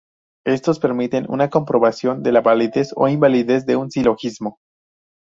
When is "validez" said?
2.41-2.91